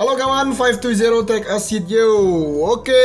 Halo 0.00 0.16
kawan, 0.16 0.56
520 0.56 1.28
Take 1.28 1.44
a 1.52 1.60
Seat 1.60 1.84
yo. 1.84 2.08
Oke, 2.64 3.04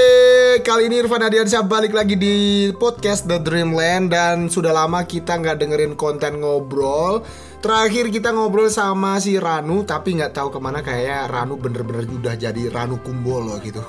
kali 0.63 0.87
ini 0.87 1.03
Irfan 1.03 1.27
Adiansyah 1.27 1.67
balik 1.67 1.91
lagi 1.91 2.15
di 2.15 2.71
podcast 2.71 3.27
The 3.27 3.43
Dreamland 3.43 4.15
Dan 4.15 4.47
sudah 4.47 4.71
lama 4.71 5.03
kita 5.03 5.35
nggak 5.35 5.59
dengerin 5.59 5.99
konten 5.99 6.39
ngobrol. 6.39 7.19
Terakhir 7.59 8.07
kita 8.15 8.31
ngobrol 8.31 8.71
sama 8.71 9.19
si 9.19 9.35
Ranu 9.35 9.83
Tapi 9.83 10.15
nggak 10.15 10.39
tahu 10.39 10.55
ke 10.55 10.59
mana 10.63 10.79
kayaknya 10.79 11.27
Ranu 11.27 11.59
bener-bener 11.59 12.07
udah 12.07 12.39
jadi 12.39 12.71
Ranu 12.71 13.03
Kumbolo 13.03 13.59
gitu. 13.59 13.83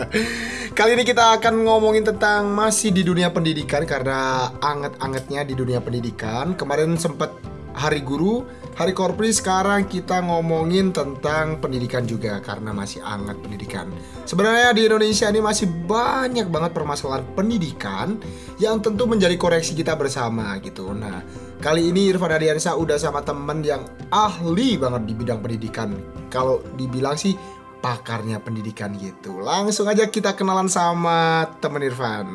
Kali 0.78 0.94
ini 0.94 1.02
kita 1.02 1.42
akan 1.42 1.66
ngomongin 1.66 2.06
tentang 2.06 2.54
masih 2.54 2.94
di 2.94 3.02
dunia 3.02 3.34
pendidikan 3.34 3.82
Karena 3.82 4.46
anget-angetnya 4.62 5.42
di 5.42 5.58
dunia 5.58 5.82
pendidikan. 5.82 6.54
Kemarin 6.54 6.94
sempet 6.94 7.51
hari 7.72 8.04
guru, 8.04 8.44
hari 8.76 8.92
korpri 8.96 9.32
sekarang 9.32 9.88
kita 9.88 10.20
ngomongin 10.24 10.92
tentang 10.92 11.60
pendidikan 11.60 12.04
juga 12.04 12.40
karena 12.40 12.72
masih 12.72 13.00
hangat 13.04 13.40
pendidikan. 13.40 13.88
Sebenarnya 14.24 14.72
di 14.72 14.82
Indonesia 14.88 15.26
ini 15.28 15.40
masih 15.40 15.68
banyak 15.68 16.48
banget 16.48 16.72
permasalahan 16.72 17.24
pendidikan 17.36 18.16
yang 18.60 18.80
tentu 18.80 19.04
menjadi 19.08 19.34
koreksi 19.36 19.76
kita 19.76 19.96
bersama 19.96 20.56
gitu. 20.60 20.92
Nah, 20.92 21.24
kali 21.60 21.90
ini 21.92 22.12
Irfan 22.12 22.32
Adiansa 22.32 22.76
udah 22.76 22.96
sama 23.00 23.24
temen 23.24 23.64
yang 23.64 23.84
ahli 24.12 24.76
banget 24.76 25.02
di 25.08 25.14
bidang 25.16 25.40
pendidikan. 25.40 25.96
Kalau 26.32 26.64
dibilang 26.76 27.16
sih 27.16 27.36
pakarnya 27.82 28.38
pendidikan 28.38 28.94
gitu. 28.96 29.42
Langsung 29.42 29.90
aja 29.90 30.06
kita 30.06 30.38
kenalan 30.38 30.70
sama 30.70 31.50
temen 31.58 31.82
Irfan. 31.82 32.28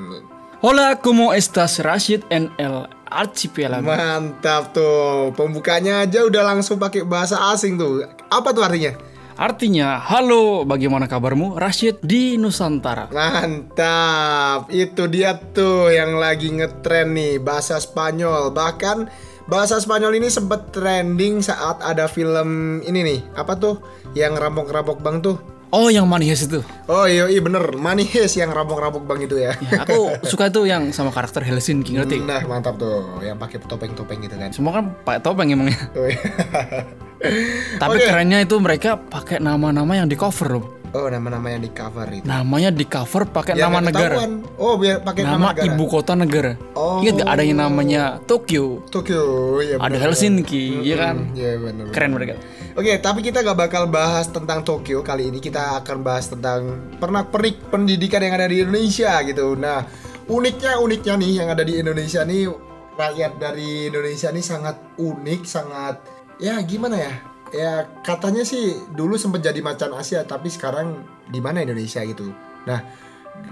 Hola, 0.57 0.97
¿cómo 0.97 1.38
estás? 1.38 1.77
Rashid 1.77 2.25
NL 2.33 2.96
Archipelago. 3.07 3.88
Mantap 3.88 4.75
tuh. 4.75 5.31
Pembukanya 5.33 6.03
aja 6.03 6.27
udah 6.27 6.44
langsung 6.44 6.77
pakai 6.77 7.08
bahasa 7.08 7.39
asing 7.55 7.80
tuh. 7.80 8.03
Apa 8.27 8.52
tuh 8.52 8.67
artinya? 8.67 8.94
Artinya, 9.38 10.02
halo, 10.02 10.66
bagaimana 10.66 11.05
kabarmu? 11.05 11.61
Rashid 11.61 12.02
di 12.02 12.41
Nusantara. 12.41 13.13
Mantap. 13.13 14.66
Itu 14.73 15.05
dia 15.05 15.38
tuh 15.38 15.94
yang 15.94 16.17
lagi 16.17 16.50
ngetren 16.50 17.13
nih 17.13 17.38
bahasa 17.38 17.78
Spanyol. 17.78 18.50
Bahkan 18.50 18.97
bahasa 19.45 19.78
Spanyol 19.78 20.17
ini 20.17 20.33
sempet 20.33 20.73
trending 20.73 21.45
saat 21.45 21.78
ada 21.85 22.09
film 22.09 22.81
ini 22.81 23.00
nih. 23.05 23.19
Apa 23.38 23.53
tuh? 23.61 23.78
Yang 24.17 24.41
rampok-rampok 24.41 25.05
bang 25.05 25.22
tuh. 25.22 25.56
Oh, 25.67 25.91
yang 25.91 26.07
manis 26.07 26.47
itu. 26.47 26.63
Oh 26.87 27.03
iya, 27.03 27.27
iya 27.27 27.43
bener, 27.43 27.75
Manis 27.75 28.07
yang 28.39 28.47
rampok-rampok 28.55 29.03
bang 29.03 29.19
itu 29.27 29.35
ya. 29.35 29.51
Ya, 29.67 29.83
aku 29.83 30.15
suka 30.31 30.47
tuh 30.47 30.63
yang 30.63 30.95
sama 30.95 31.11
karakter 31.11 31.43
Helsinki, 31.43 31.99
ngerti? 31.99 32.23
Nah 32.23 32.39
mantap 32.47 32.79
tuh, 32.79 33.19
yang 33.19 33.35
pakai 33.35 33.59
topeng-topeng 33.59 34.23
gitu 34.23 34.39
kan. 34.39 34.55
Semua 34.55 34.79
kan 34.79 34.95
pakai 35.03 35.19
topeng 35.19 35.51
emangnya. 35.51 35.75
Oh, 35.97 36.07
iya. 36.07 36.23
Tapi 37.81 37.97
Oke. 37.97 38.05
kerennya 38.05 38.45
itu 38.45 38.55
mereka 38.61 38.95
pakai 38.95 39.41
nama-nama 39.41 39.97
yang 39.97 40.05
di 40.05 40.13
cover 40.13 40.61
loh. 40.61 40.65
Oh 40.95 41.11
nama-nama 41.11 41.51
yang 41.51 41.59
di 41.59 41.71
cover 41.73 42.07
itu. 42.13 42.23
Namanya 42.23 42.69
di 42.71 42.85
cover 42.88 43.27
pakai 43.27 43.59
Yang 43.59 43.67
nama 43.67 43.79
negara. 43.83 44.15
Oh 44.55 44.79
biar 44.79 45.03
pakai 45.03 45.21
nama, 45.25 45.35
Nama 45.35 45.47
negara. 45.51 45.67
ibu 45.67 45.83
kota 45.89 46.13
negara. 46.15 46.51
Oh. 46.77 47.03
Ingat 47.03 47.13
gak 47.19 47.29
ada 47.33 47.43
yang 47.43 47.59
namanya 47.59 48.01
Tokyo, 48.23 48.85
Tokyo, 48.88 49.59
ya 49.59 49.75
ada 49.81 49.91
benar. 49.91 49.99
Helsinki, 50.07 50.79
ya 50.85 50.95
kan? 50.95 51.27
Iya 51.35 51.59
benar. 51.59 51.85
Keren 51.91 52.11
mereka. 52.15 52.33
Oke, 52.78 52.94
tapi 53.02 53.25
kita 53.25 53.42
gak 53.42 53.58
bakal 53.58 53.89
bahas 53.89 54.30
tentang 54.30 54.61
Tokyo 54.61 55.02
kali 55.02 55.33
ini. 55.33 55.42
Kita 55.42 55.81
akan 55.81 56.06
bahas 56.06 56.30
tentang 56.30 56.94
pernak-pernik 57.02 57.73
pendidikan 57.73 58.22
yang 58.22 58.38
ada 58.38 58.45
di 58.45 58.61
Indonesia 58.61 59.17
gitu. 59.25 59.58
Nah, 59.58 59.81
uniknya 60.30 60.78
uniknya 60.78 61.17
nih 61.17 61.31
yang 61.42 61.50
ada 61.50 61.66
di 61.66 61.81
Indonesia 61.81 62.22
nih 62.22 62.45
rakyat 62.94 63.42
dari 63.42 63.89
Indonesia 63.89 64.30
nih 64.30 64.45
sangat 64.45 64.78
unik, 65.02 65.42
sangat 65.50 66.06
ya 66.38 66.61
gimana 66.61 67.02
ya? 67.02 67.14
Ya 67.50 67.73
katanya 68.06 68.46
sih 68.46 68.78
dulu 68.94 69.18
sempat 69.18 69.41
jadi 69.41 69.57
macan 69.57 69.97
Asia, 69.97 70.22
tapi 70.22 70.53
sekarang 70.53 71.01
di 71.34 71.41
mana 71.41 71.66
Indonesia 71.66 72.06
gitu. 72.06 72.30
Nah, 72.69 72.85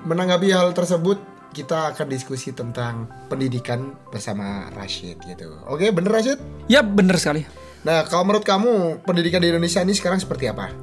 menanggapi 0.06 0.54
hal 0.54 0.70
tersebut 0.78 1.18
kita 1.50 1.98
akan 1.98 2.14
diskusi 2.14 2.54
tentang 2.54 3.10
pendidikan 3.26 3.98
bersama 4.14 4.70
Rashid 4.78 5.18
gitu. 5.26 5.50
Oke, 5.66 5.90
bener 5.90 6.14
Rashid? 6.14 6.38
Ya 6.70 6.86
bener 6.86 7.18
sekali. 7.18 7.65
Nah, 7.86 8.02
kalau 8.10 8.26
menurut 8.26 8.42
kamu 8.42 9.06
pendidikan 9.06 9.38
di 9.38 9.54
Indonesia 9.54 9.78
ini 9.86 9.94
sekarang 9.94 10.18
seperti 10.18 10.50
apa? 10.50 10.74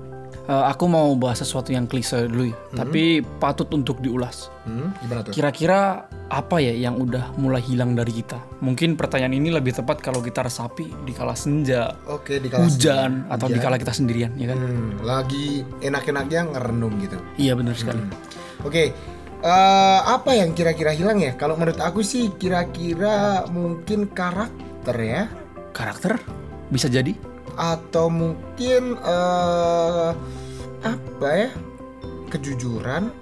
Eh, 0.42 0.64
aku 0.70 0.90
mau 0.90 1.14
bahas 1.14 1.42
sesuatu 1.42 1.70
yang 1.70 1.86
klise 1.86 2.26
dulu 2.26 2.50
ya, 2.50 2.56
tapi 2.74 3.22
patut 3.22 3.70
untuk 3.74 4.02
diulas. 4.02 4.50
Hmm, 4.66 4.90
gimana 4.98 5.22
tuh? 5.22 5.34
Kira-kira 5.34 6.06
apa 6.30 6.58
ya 6.58 6.74
yang 6.74 6.98
udah 6.98 7.34
mulai 7.38 7.62
hilang 7.62 7.94
dari 7.94 8.10
kita? 8.10 8.38
Mungkin 8.58 8.98
pertanyaan 8.98 9.38
ini 9.38 9.54
lebih 9.54 9.74
tepat 9.74 10.02
kalau 10.02 10.18
kita 10.18 10.42
resapi 10.46 10.90
di 11.06 11.14
kala 11.14 11.38
senja, 11.38 11.94
Oke, 12.10 12.42
di 12.42 12.50
kelas 12.50 12.74
hujan, 12.74 13.26
atau 13.30 13.46
di 13.46 13.58
kala 13.62 13.78
kita 13.78 13.94
sendirian, 13.94 14.34
ya 14.34 14.50
kan? 14.50 14.58
Hmm, 14.58 14.90
lagi 15.06 15.62
enak-enaknya 15.78 16.54
ngerenung 16.54 16.98
gitu. 17.02 17.18
Iya 17.38 17.54
benar 17.54 17.78
sekali. 17.78 18.02
Oke, 18.66 18.94
eh, 19.42 20.00
apa 20.02 20.30
yang 20.34 20.54
kira-kira 20.58 20.90
hilang 20.90 21.22
ya? 21.22 21.38
Kalau 21.38 21.54
menurut 21.54 21.78
aku 21.78 22.02
sih 22.02 22.34
kira-kira 22.34 23.46
mungkin 23.46 24.10
karakter 24.10 24.98
ya, 24.98 25.22
Karakter 25.72 26.20
bisa 26.72 26.88
jadi 26.88 27.12
atau 27.52 28.08
mungkin 28.08 28.96
eh 28.96 30.10
apa 30.82 31.28
ya? 31.28 31.48
Kejujuran 32.26 33.12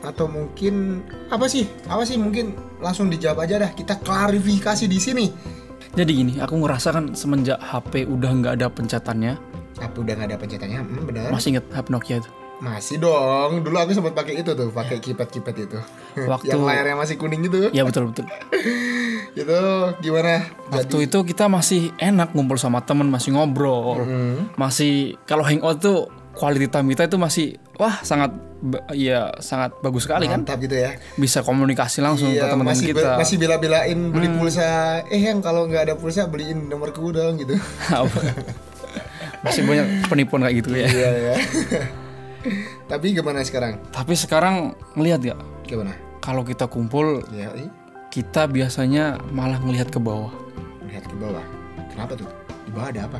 atau 0.00 0.30
mungkin 0.30 1.02
apa 1.26 1.50
sih? 1.50 1.66
Apa 1.90 2.06
sih 2.06 2.14
mungkin 2.14 2.54
langsung 2.78 3.10
dijawab 3.10 3.42
aja 3.44 3.58
dah. 3.58 3.70
Kita 3.74 3.98
klarifikasi 3.98 4.86
di 4.86 4.98
sini. 5.02 5.26
Jadi 5.94 6.10
gini, 6.10 6.32
aku 6.38 6.58
ngerasa 6.58 6.90
kan 6.90 7.14
semenjak 7.14 7.58
HP 7.58 8.06
udah 8.06 8.30
nggak 8.32 8.54
ada 8.58 8.66
pencetannya, 8.66 9.38
Apa 9.78 9.94
udah 9.94 10.14
nggak 10.14 10.28
ada 10.34 10.38
pencetannya? 10.38 10.80
Hmm, 10.82 11.06
benar. 11.06 11.30
masih 11.30 11.54
inget 11.54 11.66
HP 11.70 11.86
Nokia 11.90 12.16
itu. 12.18 12.30
Masih 12.58 12.96
dong. 12.98 13.62
Dulu 13.62 13.74
aku 13.78 13.94
sempat 13.94 14.14
pakai 14.14 14.42
itu 14.42 14.54
tuh, 14.54 14.70
pakai 14.70 14.98
keypad-keypad 14.98 15.54
itu. 15.54 15.78
Waktu- 16.26 16.50
yang 16.54 16.66
layarnya 16.66 16.98
masih 16.98 17.14
kuning 17.14 17.46
gitu. 17.46 17.70
Ya 17.70 17.86
betul 17.86 18.10
betul. 18.10 18.26
Itu 19.34 19.60
gimana? 19.98 20.46
Waktu 20.68 20.96
itu 21.04 21.18
kita 21.24 21.44
masih 21.46 21.90
enak 21.96 22.30
ngumpul 22.30 22.54
sama 22.54 22.80
temen, 22.80 23.06
masih 23.06 23.30
ngobrol, 23.30 23.98
Hmm. 24.00 24.54
masih 24.54 25.18
kalau 25.24 25.42
hangout 25.42 25.78
tuh 25.78 26.06
quality 26.32 26.66
time 26.66 26.86
kita 26.88 27.04
itu 27.04 27.14
masih 27.14 27.46
wah 27.74 27.98
sangat 28.00 28.30
ya 28.90 29.34
sangat 29.38 29.74
bagus 29.80 30.06
sekali 30.06 30.24
kan. 30.24 30.40
Mantap 30.40 30.58
gitu 30.58 30.74
ya. 30.76 30.94
Bisa 31.14 31.42
komunikasi 31.42 31.98
langsung 31.98 32.30
ke 32.30 32.38
Iya, 32.38 32.48
teman-teman 32.48 32.72
masih 32.72 32.86
be- 32.86 32.90
kita. 32.96 33.08
Hmm. 33.08 33.20
masih 33.20 33.36
bela-belain 33.36 33.98
beli 34.08 34.28
pulsa. 34.32 34.70
Eh 35.06 35.20
yang 35.20 35.38
kalau 35.38 35.66
nggak 35.66 35.82
ada 35.84 35.94
pulsa 35.94 36.26
beliin 36.26 36.66
nomorku 36.66 37.10
dong 37.10 37.34
gitu. 37.36 37.58
masih 39.44 39.60
banyak 39.62 39.86
penipuan 40.06 40.40
kayak 40.42 40.56
gitu 40.58 40.70
ya. 40.72 40.86
Iya 40.86 41.10
ya. 41.12 41.34
Tapi 42.90 43.12
gimana 43.12 43.40
sekarang? 43.40 43.80
Tapi 43.88 44.12
sekarang 44.14 44.54
ngelihat 44.94 45.20
gak 45.24 45.38
Gimana? 45.64 45.92
kalau 46.20 46.40
kita 46.40 46.64
kumpul 46.64 47.24
Ya, 47.30 47.48
ih, 47.52 47.68
kita 48.14 48.46
biasanya 48.46 49.18
malah 49.34 49.58
ngelihat 49.58 49.90
ke 49.90 49.98
bawah, 49.98 50.30
lihat 50.86 51.02
ke 51.02 51.16
bawah. 51.18 51.42
Kenapa 51.90 52.14
tuh? 52.14 52.30
Di 52.62 52.70
bawah 52.70 52.90
ada 52.90 53.10
apa? 53.10 53.18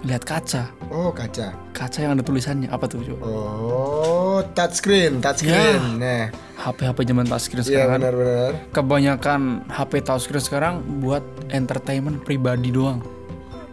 lihat 0.00 0.24
kaca, 0.24 0.72
Oh, 0.88 1.12
kaca. 1.12 1.52
kaca 1.76 1.98
yang 2.00 2.16
ada 2.16 2.24
tulisannya 2.24 2.72
apa 2.72 2.88
tuh 2.88 3.04
coba? 3.04 3.20
Oh, 3.20 4.40
touchscreen, 4.56 5.20
touchscreen. 5.20 6.00
Nah, 6.00 6.32
HP-HP 6.56 7.04
zaman 7.04 7.28
touchscreen 7.28 7.60
iya 7.60 7.68
sekarang. 7.68 7.90
kan. 7.90 7.98
benar-benar. 8.08 8.52
Kebanyakan 8.72 9.40
HP 9.68 9.92
touchscreen 10.00 10.40
sekarang 10.40 10.74
buat 11.04 11.20
entertainment 11.52 12.24
pribadi 12.24 12.72
doang. 12.72 13.04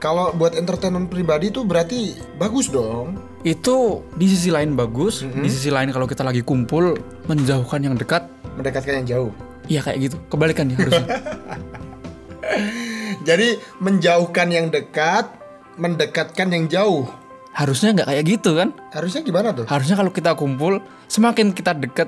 Kalau 0.03 0.35
buat 0.35 0.59
entertainment 0.59 1.07
pribadi 1.07 1.47
tuh 1.47 1.63
berarti 1.63 2.19
bagus 2.35 2.67
dong. 2.67 3.15
Itu 3.47 4.03
di 4.19 4.27
sisi 4.27 4.51
lain 4.51 4.75
bagus, 4.75 5.23
di 5.23 5.47
sisi 5.47 5.71
lain 5.71 5.95
kalau 5.95 6.11
kita 6.11 6.27
lagi 6.27 6.43
kumpul 6.43 6.99
menjauhkan 7.31 7.87
yang 7.87 7.95
dekat, 7.95 8.27
Mendekatkan 8.59 8.99
yang 8.99 9.07
jauh. 9.07 9.31
Ya 9.67 9.79
kayak 9.79 9.99
gitu. 10.01 10.17
Kebalikan 10.27 10.67
ya 10.67 10.75
harusnya. 10.79 11.07
Jadi 13.27 13.59
menjauhkan 13.79 14.47
yang 14.47 14.67
dekat, 14.71 15.27
mendekatkan 15.75 16.47
yang 16.49 16.65
jauh. 16.67 17.07
harusnya 17.51 17.89
nggak 17.89 18.07
kayak 18.13 18.23
gitu 18.29 18.53
kan? 18.53 18.69
Harusnya 18.93 19.25
gimana 19.25 19.49
tuh? 19.49 19.65
Harusnya 19.65 19.97
kalau 19.97 20.13
kita 20.13 20.37
kumpul, 20.37 20.77
semakin 21.09 21.49
kita 21.51 21.73
dekat, 21.73 22.05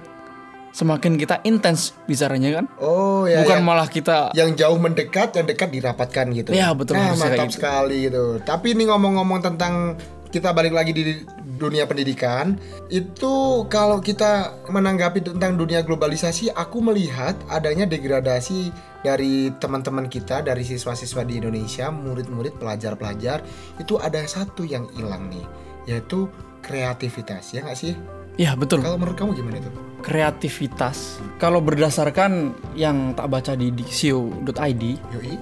semakin 0.70 1.18
kita 1.18 1.42
intens 1.42 1.98
bicaranya 2.06 2.62
kan? 2.62 2.66
Oh 2.78 3.26
ya, 3.26 3.42
Bukan 3.42 3.58
yang, 3.58 3.66
malah 3.66 3.90
kita 3.90 4.30
yang 4.38 4.54
jauh 4.54 4.78
mendekat, 4.78 5.34
yang 5.34 5.50
dekat 5.50 5.74
dirapatkan 5.74 6.26
gitu. 6.38 6.54
Ya, 6.54 6.70
betul, 6.78 7.02
Nah, 7.02 7.18
mantap 7.18 7.50
gitu. 7.50 7.58
sekali 7.58 8.06
gitu. 8.06 8.38
Tapi 8.46 8.78
ini 8.78 8.86
ngomong-ngomong 8.86 9.42
tentang 9.42 9.98
kita 10.30 10.54
balik 10.54 10.78
lagi 10.78 10.94
di 10.94 11.26
dunia 11.60 11.84
pendidikan, 11.84 12.56
itu 12.88 13.68
kalau 13.68 14.00
kita 14.00 14.56
menanggapi 14.72 15.20
tentang 15.20 15.60
dunia 15.60 15.84
globalisasi, 15.84 16.56
aku 16.56 16.80
melihat 16.80 17.36
adanya 17.52 17.84
degradasi 17.84 18.72
dari 19.04 19.52
teman-teman 19.60 20.08
kita, 20.08 20.40
dari 20.40 20.64
siswa-siswa 20.64 21.28
di 21.28 21.44
Indonesia, 21.44 21.92
murid-murid, 21.92 22.56
pelajar-pelajar, 22.56 23.44
itu 23.76 24.00
ada 24.00 24.24
satu 24.24 24.64
yang 24.64 24.88
hilang 24.96 25.28
nih, 25.28 25.46
yaitu 25.86 26.32
kreativitas, 26.64 27.52
ya 27.52 27.68
nggak 27.68 27.80
sih? 27.80 27.94
Ya 28.40 28.56
betul. 28.56 28.80
Kalau 28.80 28.96
menurut 28.96 29.20
kamu 29.20 29.36
gimana 29.36 29.60
itu? 29.60 29.72
Kreativitas. 30.00 31.20
Kalau 31.44 31.60
berdasarkan 31.60 32.56
yang 32.72 33.12
tak 33.12 33.28
baca 33.28 33.52
di 33.52 33.68
dixio.id, 33.68 34.84
Yoi. 35.12 35.36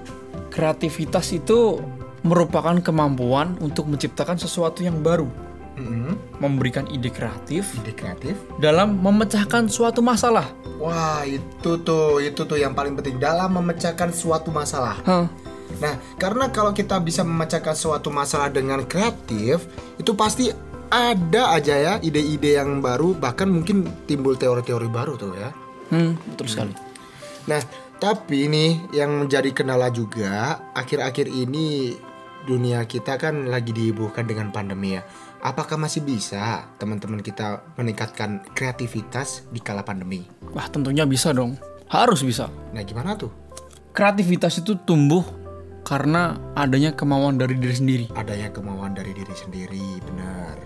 kreativitas 0.49 1.29
itu 1.37 1.77
merupakan 2.25 2.73
kemampuan 2.81 3.53
untuk 3.61 3.85
menciptakan 3.85 4.41
sesuatu 4.41 4.81
yang 4.81 5.05
baru. 5.05 5.46
Mm-mm. 5.77 6.17
memberikan 6.41 6.89
ide 6.89 7.13
kreatif 7.13 7.69
ide 7.79 7.93
kreatif 7.93 8.33
dalam 8.57 8.97
memecahkan 8.97 9.69
suatu 9.69 10.01
masalah. 10.01 10.49
wah 10.81 11.21
itu 11.23 11.77
tuh 11.85 12.17
itu 12.19 12.41
tuh 12.43 12.57
yang 12.57 12.73
paling 12.73 12.97
penting 12.97 13.21
dalam 13.21 13.53
memecahkan 13.61 14.09
suatu 14.09 14.49
masalah 14.49 14.97
Hah, 15.05 15.29
Nah, 15.77 15.99
karena 16.17 16.49
kalau 16.49 16.71
kita 16.71 16.97
bisa 17.03 17.21
memecahkan 17.27 17.75
suatu 17.75 18.09
masalah 18.09 18.49
dengan 18.49 18.81
kreatif, 18.87 19.67
itu 19.99 20.15
pasti 20.15 20.49
ada 20.87 21.53
aja 21.53 21.75
ya 21.75 21.93
ide-ide 21.99 22.55
yang 22.57 22.79
baru, 22.79 23.13
bahkan 23.13 23.51
mungkin 23.51 23.83
timbul 24.07 24.39
teori-teori 24.39 24.87
baru 24.87 25.19
tuh 25.19 25.35
ya. 25.35 25.51
hmm, 25.91 26.33
betul 26.33 26.47
sekali. 26.47 26.73
Nah, 27.51 27.61
tapi 27.99 28.47
ini 28.47 28.65
yang 28.95 29.27
menjadi 29.27 29.51
kendala 29.51 29.91
juga, 29.91 30.59
akhir-akhir 30.71 31.27
ini 31.27 31.95
dunia 32.47 32.87
kita 32.87 33.19
kan 33.19 33.51
lagi 33.51 33.75
dihebohkan 33.75 34.23
dengan 34.23 34.55
pandemi 34.55 34.95
ya. 34.95 35.03
Apakah 35.37 35.77
masih 35.77 36.01
bisa 36.01 36.65
teman-teman 36.81 37.21
kita 37.21 37.61
meningkatkan 37.77 38.41
kreativitas 38.57 39.45
di 39.53 39.61
kala 39.61 39.85
pandemi? 39.85 40.25
Wah, 40.51 40.65
tentunya 40.67 41.05
bisa 41.05 41.29
dong. 41.31 41.55
Harus 41.87 42.25
bisa. 42.25 42.49
Nah, 42.73 42.81
gimana 42.81 43.13
tuh? 43.15 43.29
Kreativitas 43.93 44.59
itu 44.59 44.77
tumbuh 44.81 45.23
karena 45.87 46.35
adanya 46.51 46.91
kemauan 46.91 47.39
dari 47.39 47.55
diri 47.55 47.71
sendiri. 47.71 48.05
adanya 48.11 48.51
kemauan 48.51 48.91
dari 48.91 49.15
diri 49.15 49.31
sendiri 49.31 50.03
benar 50.03 50.59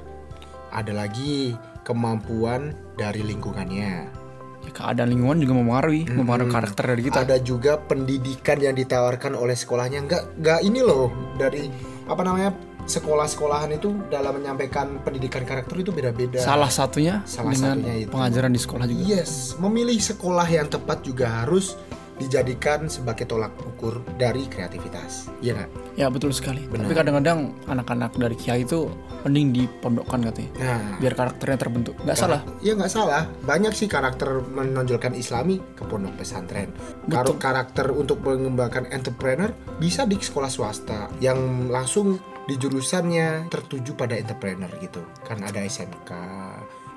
ada 0.74 0.90
lagi 0.98 1.54
kemampuan 1.86 2.74
dari 2.98 3.22
lingkungannya 3.22 4.18
Ya, 4.62 4.70
keadaan 4.78 5.10
lingkungan 5.10 5.42
juga 5.42 5.58
mempengaruhi, 5.58 6.06
mempengaruhi 6.06 6.54
karakter 6.54 6.84
dari 6.94 7.02
kita. 7.02 7.26
ada 7.26 7.38
juga 7.42 7.82
pendidikan 7.82 8.62
yang 8.62 8.78
ditawarkan 8.78 9.34
oleh 9.34 9.58
sekolahnya 9.58 10.06
nggak 10.06 10.24
nggak 10.38 10.60
ini 10.62 10.86
loh 10.86 11.10
dari 11.34 11.66
apa 12.06 12.22
namanya 12.22 12.54
sekolah-sekolahan 12.86 13.72
itu 13.74 13.94
dalam 14.08 14.38
menyampaikan 14.38 15.00
pendidikan 15.02 15.44
karakter 15.44 15.78
itu 15.78 15.90
beda-beda 15.90 16.40
Salah 16.40 16.70
satunya 16.70 17.22
Salah 17.24 17.52
dengan 17.52 17.78
satunya 17.78 17.96
itu. 18.02 18.12
pengajaran 18.12 18.52
di 18.52 18.62
sekolah 18.62 18.86
juga. 18.86 19.02
yes 19.04 19.56
memilih 19.58 19.98
sekolah 19.98 20.46
yang 20.46 20.68
tepat 20.68 21.02
juga 21.02 21.44
harus 21.44 21.78
dijadikan 22.14 22.86
sebagai 22.86 23.26
tolak 23.26 23.50
ukur 23.66 24.06
dari 24.14 24.46
kreativitas 24.46 25.26
iya 25.42 25.58
nggak 25.58 25.70
Ya 25.92 26.08
betul 26.08 26.32
sekali. 26.32 26.64
Benar. 26.72 26.88
Tapi 26.88 26.96
kadang-kadang 26.96 27.40
anak-anak 27.68 28.16
dari 28.16 28.32
kiai 28.40 28.64
itu 28.64 28.88
mending 29.28 29.52
dipondokkan 29.52 30.24
katanya. 30.24 30.52
nah 30.56 30.96
Biar 31.04 31.14
karakternya 31.14 31.60
terbentuk. 31.60 32.00
Nggak 32.00 32.16
salah. 32.16 32.42
Ya 32.64 32.80
nggak 32.80 32.88
salah. 32.88 33.28
Banyak 33.44 33.76
sih 33.76 33.92
karakter 33.92 34.40
menonjolkan 34.40 35.12
Islami 35.12 35.60
ke 35.76 35.84
pondok 35.84 36.16
pesantren. 36.16 36.72
Kalau 37.12 37.36
karakter 37.36 37.92
untuk 37.92 38.24
mengembangkan 38.24 38.88
entrepreneur 38.88 39.52
bisa 39.84 40.08
di 40.08 40.16
sekolah 40.16 40.48
swasta 40.48 41.12
yang 41.20 41.68
langsung 41.68 42.16
di 42.52 42.60
jurusannya 42.60 43.48
tertuju 43.48 43.96
pada 43.96 44.20
entrepreneur 44.20 44.68
gitu. 44.84 45.00
Kan 45.24 45.40
ada 45.40 45.64
SMK 45.64 46.12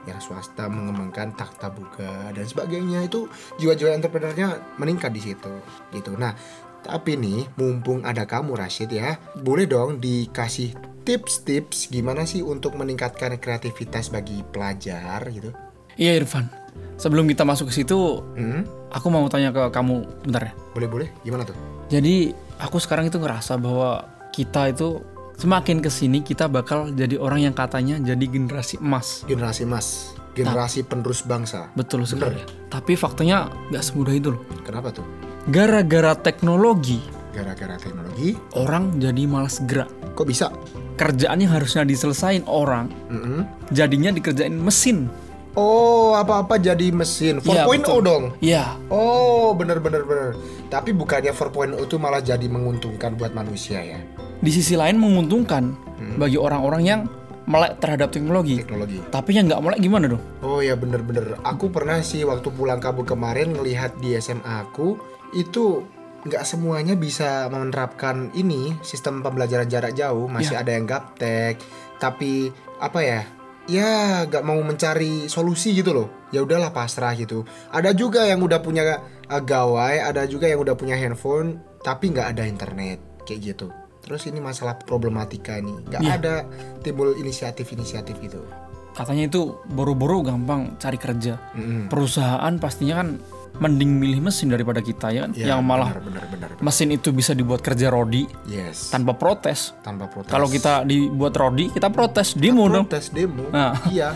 yang 0.04 0.18
swasta 0.18 0.66
mengembangkan 0.66 1.32
takta 1.32 1.70
buka 1.70 2.34
dan 2.34 2.44
sebagainya 2.44 3.06
itu 3.06 3.30
jiwa-jiwa 3.62 3.94
entrepreneurnya 3.94 4.76
meningkat 4.76 5.14
di 5.14 5.22
situ 5.22 5.54
gitu. 5.94 6.12
Nah, 6.18 6.34
tapi 6.82 7.16
nih 7.16 7.48
mumpung 7.56 8.02
ada 8.02 8.26
kamu 8.26 8.58
Rashid 8.58 8.92
ya, 8.92 9.16
boleh 9.38 9.64
dong 9.64 10.02
dikasih 10.02 10.74
tips-tips 11.06 11.88
gimana 11.88 12.26
sih 12.26 12.42
untuk 12.44 12.74
meningkatkan 12.76 13.38
kreativitas 13.38 14.10
bagi 14.10 14.42
pelajar 14.44 15.22
gitu. 15.30 15.54
Iya 15.94 16.18
Irfan. 16.18 16.50
Sebelum 16.98 17.30
kita 17.30 17.46
masuk 17.46 17.70
ke 17.70 17.74
situ, 17.80 18.20
Hmm? 18.34 18.66
aku 18.90 19.06
mau 19.08 19.22
tanya 19.30 19.54
ke 19.54 19.70
kamu 19.70 20.26
bentar 20.26 20.50
ya. 20.50 20.52
Boleh-boleh 20.74 21.08
gimana 21.22 21.46
tuh? 21.46 21.54
Jadi 21.88 22.34
aku 22.58 22.76
sekarang 22.82 23.06
itu 23.06 23.16
ngerasa 23.16 23.56
bahwa 23.56 24.04
kita 24.34 24.74
itu 24.74 25.00
semakin 25.36 25.78
ke 25.78 25.88
sini 25.88 26.20
kita 26.20 26.46
bakal 26.46 26.90
jadi 26.90 27.16
orang 27.16 27.40
yang 27.42 27.54
katanya 27.54 27.98
jadi 27.98 28.24
generasi 28.24 28.78
emas. 28.78 29.22
Generasi 29.24 29.64
emas, 29.64 29.86
generasi 30.32 30.82
penerus 30.82 31.22
bangsa. 31.22 31.70
Betul 31.72 32.04
sekali. 32.04 32.40
Tapi 32.68 32.94
faktanya 32.94 33.50
nggak 33.68 33.82
semudah 33.82 34.14
itu 34.14 34.28
loh. 34.32 34.42
Kenapa 34.62 34.90
tuh? 34.90 35.06
Gara-gara 35.44 36.16
teknologi, 36.16 37.04
Gara-gara 37.30 37.76
teknologi. 37.76 38.32
orang 38.54 38.96
jadi 38.96 39.22
malas 39.24 39.60
gerak. 39.62 39.90
Kok 40.14 40.24
bisa? 40.24 40.48
Kerjaan 40.94 41.38
yang 41.38 41.50
harusnya 41.50 41.82
diselesain 41.82 42.46
orang, 42.46 42.86
Mm-mm. 43.10 43.42
jadinya 43.68 44.08
dikerjain 44.08 44.54
mesin. 44.54 45.10
Oh, 45.54 46.14
apa-apa 46.14 46.58
jadi 46.58 46.90
mesin. 46.90 47.38
4.0 47.38 47.46
Iya, 47.46 47.62
betul. 47.68 48.00
dong. 48.02 48.24
Ya, 48.38 48.74
Oh, 48.90 49.54
bener-bener 49.54 50.02
bener. 50.02 50.34
Tapi 50.66 50.90
bukannya 50.90 51.30
4.0 51.30 51.78
itu 51.78 51.94
malah 51.94 52.18
jadi 52.18 52.42
menguntungkan 52.44 53.14
buat 53.14 53.30
manusia 53.30 53.78
ya? 53.78 54.02
Di 54.44 54.52
sisi 54.52 54.76
lain 54.76 55.00
menguntungkan 55.00 55.72
bagi 56.20 56.36
orang-orang 56.36 56.82
yang 56.84 57.00
melek 57.44 57.80
terhadap 57.80 58.08
teknologi. 58.12 58.60
Teknologi. 58.60 58.98
Tapi 59.08 59.30
yang 59.36 59.48
nggak 59.48 59.60
melek 59.60 59.80
gimana 59.80 60.06
dong? 60.08 60.22
Oh 60.40 60.60
ya 60.64 60.76
bener-bener. 60.76 61.36
Aku 61.44 61.68
pernah 61.68 62.00
sih 62.00 62.24
waktu 62.24 62.48
pulang 62.52 62.80
kabur 62.80 63.04
kemarin 63.04 63.52
ngelihat 63.52 64.00
di 64.00 64.16
SMA 64.16 64.64
aku 64.64 64.96
itu 65.36 65.84
nggak 66.24 66.44
semuanya 66.48 66.96
bisa 66.96 67.52
menerapkan 67.52 68.32
ini 68.32 68.72
sistem 68.80 69.20
pembelajaran 69.20 69.68
jarak 69.68 69.92
jauh. 69.92 70.24
Masih 70.28 70.56
ada 70.56 70.72
yang 70.72 70.88
gaptek. 70.88 71.60
Tapi 72.00 72.48
apa 72.80 73.00
ya? 73.04 73.22
Ya 73.64 74.24
nggak 74.28 74.44
mau 74.44 74.60
mencari 74.60 75.28
solusi 75.28 75.72
gitu 75.76 75.92
loh. 75.92 76.08
Ya 76.32 76.44
udahlah 76.44 76.72
pasrah 76.72 77.12
gitu. 77.16 77.44
Ada 77.72 77.92
juga 77.96 78.24
yang 78.24 78.40
udah 78.44 78.60
punya 78.60 79.00
uh, 79.28 79.40
gawai, 79.40 80.00
ada 80.00 80.28
juga 80.28 80.48
yang 80.48 80.60
udah 80.64 80.76
punya 80.76 80.96
handphone, 80.96 81.60
tapi 81.80 82.12
nggak 82.12 82.36
ada 82.36 82.44
internet 82.44 83.00
kayak 83.24 83.40
gitu. 83.52 83.72
Terus 84.04 84.28
ini 84.28 84.36
masalah 84.36 84.76
problematika 84.76 85.56
nih, 85.56 85.76
nggak 85.82 86.00
Iya. 86.00 86.12
ada 86.14 86.34
timbul 86.80 87.16
inisiatif-inisiatif 87.16 88.20
gitu. 88.20 88.44
Katanya 88.92 89.26
itu 89.26 89.58
boro-boro 89.66 90.20
gampang 90.20 90.76
cari 90.76 90.94
kerja. 90.94 91.40
Mm-mm. 91.52 91.88
Perusahaan 91.88 92.52
pastinya 92.56 93.00
kan 93.00 93.18
mending 93.54 93.96
milih 93.96 94.20
mesin 94.20 94.50
daripada 94.50 94.78
kita 94.78 95.08
ya 95.08 95.24
kan? 95.24 95.30
Ya, 95.32 95.46
yang 95.50 95.62
malah 95.62 95.90
benar, 95.90 96.02
benar, 96.04 96.24
benar, 96.28 96.48
benar. 96.52 96.62
mesin 96.62 96.90
itu 96.90 97.10
bisa 97.10 97.32
dibuat 97.32 97.58
kerja 97.58 97.88
rodi 97.88 98.26
Yes. 98.44 98.90
tanpa 98.90 99.14
protes. 99.14 99.72
tanpa 99.80 100.06
protes. 100.06 100.28
Kalau 100.28 100.46
kita 100.46 100.84
dibuat 100.84 101.32
rodi, 101.32 101.70
kita 101.70 101.88
protes, 101.88 102.34
demo 102.34 102.66
dong. 102.66 102.86
protes 102.86 103.08
demo, 103.08 103.46
Nah. 103.48 103.72
iya. 103.88 104.14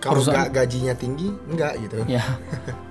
Kalau 0.00 0.24
nggak 0.24 0.48
gajinya 0.50 0.96
tinggi, 0.96 1.28
enggak 1.46 1.76
gitu. 1.78 2.08
Ya, 2.08 2.24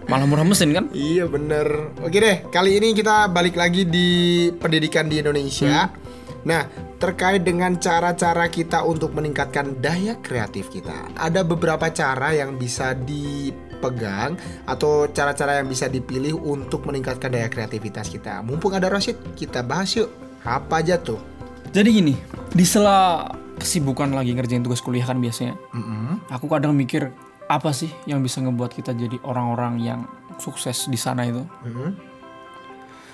malah 0.05 0.29
murah 0.29 0.45
mesin 0.45 0.69
kan? 0.71 0.93
Iya 0.93 1.25
bener. 1.25 1.89
Oke 1.99 2.21
deh, 2.21 2.45
kali 2.47 2.77
ini 2.77 2.93
kita 2.93 3.25
balik 3.27 3.57
lagi 3.57 3.81
di 3.83 4.07
pendidikan 4.53 5.09
di 5.09 5.17
Indonesia. 5.17 5.89
Nah, 6.49 6.65
terkait 6.97 7.45
dengan 7.45 7.77
cara-cara 7.77 8.49
kita 8.49 8.81
untuk 8.81 9.13
meningkatkan 9.13 9.77
daya 9.77 10.17
kreatif 10.17 10.73
kita, 10.73 11.13
ada 11.13 11.45
beberapa 11.45 11.93
cara 11.93 12.33
yang 12.33 12.57
bisa 12.57 12.97
dipegang 12.97 14.33
atau 14.65 15.05
cara-cara 15.13 15.61
yang 15.61 15.69
bisa 15.69 15.85
dipilih 15.85 16.41
untuk 16.41 16.89
meningkatkan 16.89 17.29
daya 17.29 17.53
kreativitas 17.53 18.09
kita. 18.09 18.41
Mumpung 18.41 18.73
ada 18.73 18.89
Rashid, 18.89 19.21
kita 19.37 19.61
bahas 19.61 19.93
yuk. 19.93 20.09
Apa 20.41 20.81
aja 20.81 20.97
tuh? 20.97 21.21
Jadi 21.69 22.01
gini, 22.01 22.17
di 22.49 22.65
sela 22.65 23.29
kesibukan 23.61 24.09
lagi 24.09 24.33
ngerjain 24.33 24.65
tugas 24.65 24.81
kuliah 24.81 25.05
kan 25.05 25.21
biasanya, 25.21 25.53
Mm-mm. 25.77 26.33
aku 26.33 26.49
kadang 26.49 26.73
mikir 26.73 27.13
apa 27.45 27.69
sih 27.69 27.93
yang 28.09 28.25
bisa 28.25 28.41
ngebuat 28.41 28.73
kita 28.73 28.97
jadi 28.97 29.21
orang-orang 29.21 29.77
yang 29.77 30.09
sukses 30.41 30.89
di 30.89 30.97
sana 30.97 31.29
itu. 31.29 31.45
Mm-mm. 31.61 31.93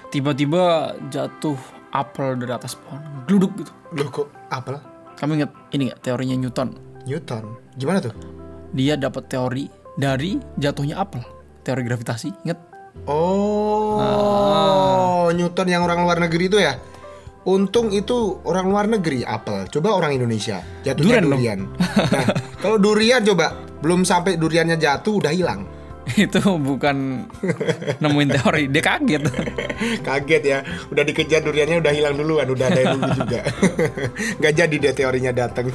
Tiba-tiba 0.08 0.96
jatuh 1.12 1.60
apel 1.96 2.36
dari 2.36 2.52
atas 2.52 2.75
pohon, 2.75 3.00
duduk 3.24 3.56
gitu. 3.64 3.72
Loh 3.96 4.12
kok 4.12 4.28
apa? 4.52 4.84
Kamu 5.16 5.40
ingat 5.40 5.56
ini 5.72 5.88
nggak 5.88 6.04
teorinya 6.04 6.36
Newton? 6.36 6.75
Newton. 7.08 7.56
Gimana 7.80 8.04
tuh? 8.04 8.12
Dia 8.75 9.00
dapat 9.00 9.32
teori 9.32 9.72
dari 9.96 10.36
jatuhnya 10.60 11.00
apel, 11.00 11.24
teori 11.64 11.88
gravitasi. 11.88 12.44
Ingat? 12.44 12.60
Oh, 13.08 14.04
Newton 15.32 15.68
yang 15.72 15.88
orang 15.88 16.04
luar 16.04 16.20
negeri 16.20 16.52
itu 16.52 16.60
ya? 16.60 16.75
Untung 17.46 17.94
itu 17.94 18.42
orang 18.44 18.66
luar 18.68 18.90
negeri 18.90 19.22
apel. 19.22 19.70
Coba 19.70 19.94
orang 19.94 20.18
Indonesia 20.18 20.66
jatuhnya 20.82 21.22
Durian 21.22 21.30
durian. 21.30 21.60
Nah, 22.10 22.25
kalau 22.58 22.82
durian 22.82 23.22
coba 23.22 23.54
belum 23.86 24.02
sampai 24.02 24.36
duriannya 24.42 24.82
jatuh 24.82 25.22
udah 25.22 25.30
hilang. 25.30 25.70
itu 26.26 26.40
bukan 26.42 27.26
nemuin 27.98 28.30
teori, 28.38 28.64
dia 28.70 28.84
kaget. 28.84 29.24
Kaget 30.08 30.44
ya, 30.46 30.60
udah 30.94 31.04
dikejar 31.04 31.42
duriannya 31.42 31.82
udah 31.82 31.94
hilang 31.94 32.16
duluan, 32.16 32.46
udah 32.48 32.66
ada 32.70 32.80
yang 32.80 32.98
dulu 33.02 33.12
juga. 33.26 33.40
Nggak 34.40 34.54
jadi 34.54 34.76
deh 34.76 34.94
teorinya 34.94 35.32
datang. 35.34 35.68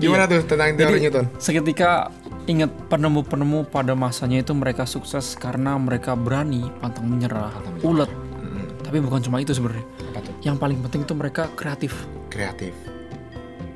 Gimana 0.00 0.24
tuh 0.24 0.40
tentang 0.46 0.72
teori 0.78 1.04
Newton? 1.04 1.26
Seketika 1.36 2.08
ingat 2.48 2.72
penemu-penemu 2.88 3.68
pada 3.68 3.92
masanya 3.92 4.40
itu 4.40 4.56
mereka 4.56 4.88
sukses 4.88 5.36
karena 5.36 5.76
mereka 5.76 6.16
berani 6.16 6.70
pantang 6.80 7.10
menyerah, 7.10 7.52
Pantang 7.52 7.76
ulet. 7.84 8.10
Mm, 8.40 8.66
Tapi 8.86 8.96
bukan 9.04 9.20
cuma 9.20 9.36
itu 9.42 9.52
sebenarnya. 9.52 9.84
tuh? 10.16 10.34
Yang 10.40 10.56
paling 10.56 10.78
penting 10.80 11.00
itu 11.04 11.12
mereka 11.12 11.52
kreatif. 11.52 11.92
Kreatif. 12.32 12.72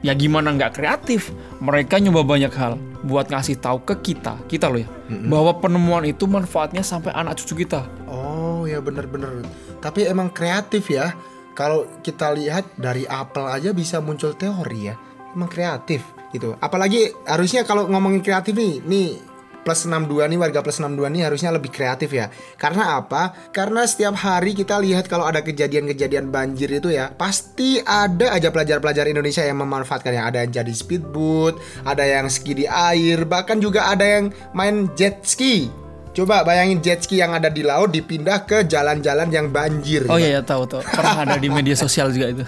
Ya 0.00 0.16
gimana 0.16 0.56
nggak 0.56 0.80
kreatif? 0.80 1.34
Mereka 1.60 2.00
nyoba 2.00 2.24
banyak 2.24 2.52
hal 2.56 2.80
buat 3.04 3.28
ngasih 3.28 3.60
tahu 3.60 3.84
ke 3.84 3.94
kita, 4.00 4.40
kita 4.48 4.72
loh 4.72 4.80
ya, 4.80 4.88
bahwa 5.28 5.60
penemuan 5.60 6.08
itu 6.08 6.24
manfaatnya 6.24 6.80
sampai 6.80 7.12
anak 7.12 7.36
cucu 7.38 7.68
kita. 7.68 7.84
Oh 8.08 8.64
ya 8.64 8.80
bener-bener. 8.80 9.44
Tapi 9.84 10.08
emang 10.08 10.32
kreatif 10.32 10.88
ya. 10.88 11.12
Kalau 11.54 11.86
kita 12.02 12.34
lihat 12.34 12.66
dari 12.74 13.06
apel 13.06 13.46
aja 13.46 13.70
bisa 13.70 14.02
muncul 14.02 14.34
teori 14.34 14.90
ya. 14.90 14.98
Emang 15.36 15.46
kreatif. 15.46 16.02
gitu. 16.34 16.58
Apalagi 16.58 17.14
harusnya 17.22 17.62
kalau 17.62 17.86
ngomongin 17.86 18.18
kreatif 18.18 18.58
nih, 18.58 18.82
nih 18.82 19.08
plus 19.64 19.88
62 19.88 20.28
nih 20.28 20.38
warga 20.38 20.60
plus 20.60 20.78
62 20.78 21.08
nih 21.10 21.22
harusnya 21.26 21.50
lebih 21.50 21.72
kreatif 21.72 22.12
ya. 22.12 22.28
Karena 22.60 23.00
apa? 23.00 23.32
Karena 23.50 23.88
setiap 23.88 24.14
hari 24.20 24.52
kita 24.52 24.76
lihat 24.78 25.08
kalau 25.08 25.24
ada 25.24 25.40
kejadian-kejadian 25.40 26.28
banjir 26.28 26.68
itu 26.68 26.92
ya, 26.92 27.10
pasti 27.16 27.80
ada 27.80 28.36
aja 28.36 28.52
pelajar-pelajar 28.52 29.08
Indonesia 29.08 29.42
yang 29.42 29.58
memanfaatkannya. 29.64 30.22
Ada 30.22 30.38
yang 30.46 30.52
jadi 30.62 30.74
speedboat, 30.76 31.58
ada 31.88 32.04
yang 32.04 32.28
ski 32.28 32.52
di 32.52 32.66
air, 32.68 33.24
bahkan 33.24 33.58
juga 33.58 33.88
ada 33.90 34.04
yang 34.04 34.30
main 34.52 34.92
jet 34.94 35.24
ski. 35.24 35.83
Coba 36.14 36.46
bayangin 36.46 36.78
jet 36.78 37.02
ski 37.02 37.18
yang 37.18 37.34
ada 37.34 37.50
di 37.50 37.66
laut 37.66 37.90
dipindah 37.90 38.46
ke 38.46 38.62
jalan-jalan 38.62 39.26
yang 39.34 39.50
banjir. 39.50 40.06
Oh 40.06 40.14
iya 40.14 40.38
ya 40.38 40.40
tahu 40.46 40.62
tahu. 40.62 40.86
Pernah 40.86 41.26
ada 41.26 41.36
di 41.42 41.50
media 41.50 41.74
sosial 41.74 42.14
juga 42.14 42.30
itu. 42.30 42.44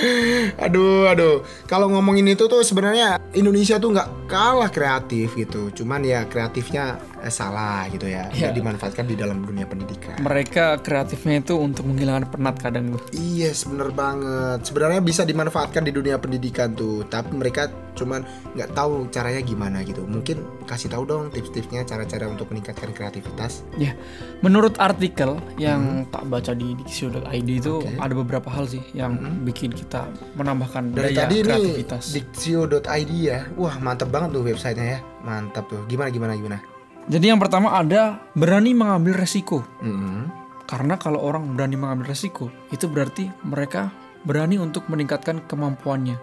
aduh, 0.68 1.08
aduh. 1.08 1.40
Kalau 1.64 1.88
ngomongin 1.88 2.28
itu 2.28 2.44
tuh 2.44 2.60
sebenarnya 2.60 3.16
Indonesia 3.32 3.80
tuh 3.80 3.96
nggak 3.96 4.28
kalah 4.28 4.68
kreatif 4.68 5.32
gitu. 5.40 5.72
Cuman 5.72 6.04
ya 6.04 6.28
kreatifnya 6.28 7.00
eh, 7.22 7.32
salah 7.32 7.86
gitu 7.90 8.06
ya. 8.06 8.30
Iya. 8.30 8.50
Nggak 8.50 8.54
dimanfaatkan 8.58 9.04
di 9.06 9.14
dalam 9.18 9.42
dunia 9.42 9.66
pendidikan. 9.66 10.16
Mereka 10.22 10.80
kreatifnya 10.82 11.42
itu 11.42 11.54
untuk 11.58 11.86
menghilangkan 11.86 12.30
penat 12.30 12.56
kadang 12.62 12.94
tuh. 12.94 13.02
Yes, 13.14 13.66
bener 13.66 13.90
banget. 13.90 14.66
Sebenarnya 14.66 15.00
bisa 15.02 15.22
dimanfaatkan 15.26 15.82
di 15.82 15.92
dunia 15.94 16.16
pendidikan 16.18 16.72
tuh, 16.74 17.06
tapi 17.06 17.34
mereka 17.34 17.70
cuman 17.98 18.22
nggak 18.54 18.70
tahu 18.78 19.10
caranya 19.10 19.42
gimana 19.42 19.82
gitu. 19.82 20.06
Mungkin 20.06 20.66
kasih 20.70 20.94
tahu 20.94 21.02
dong 21.02 21.34
tips-tipsnya, 21.34 21.82
cara-cara 21.82 22.30
untuk 22.30 22.46
meningkatkan 22.54 22.94
kreativitas. 22.94 23.66
Ya, 23.74 23.98
menurut 24.38 24.78
artikel 24.78 25.42
yang 25.58 26.06
tak 26.14 26.22
baca 26.30 26.54
di 26.54 26.78
diksi.id 26.78 27.48
itu 27.50 27.82
Oke. 27.82 27.98
ada 27.98 28.14
beberapa 28.14 28.46
hal 28.48 28.70
sih 28.70 28.82
yang 28.94 29.18
bikin 29.42 29.74
kita 29.74 30.06
menambahkan 30.38 30.94
Dari 30.94 31.10
daya 31.14 31.26
tadi 31.26 31.36
kreativitas. 31.42 32.04
diksio.id 32.14 33.10
ya. 33.18 33.50
Wah, 33.58 33.74
mantep 33.82 34.08
banget 34.14 34.38
tuh 34.38 34.42
websitenya 34.46 34.86
ya. 34.86 35.00
Mantap 35.26 35.66
tuh. 35.66 35.82
Gimana 35.90 36.14
gimana 36.14 36.32
gimana? 36.38 36.77
Jadi 37.08 37.32
yang 37.32 37.40
pertama 37.40 37.72
ada 37.72 38.20
berani 38.36 38.76
mengambil 38.76 39.16
resiko. 39.16 39.64
Mm-mm. 39.80 40.28
Karena 40.68 41.00
kalau 41.00 41.24
orang 41.24 41.56
berani 41.56 41.80
mengambil 41.80 42.12
resiko, 42.12 42.52
itu 42.68 42.84
berarti 42.84 43.32
mereka 43.48 43.88
berani 44.28 44.60
untuk 44.60 44.84
meningkatkan 44.92 45.40
kemampuannya. 45.48 46.20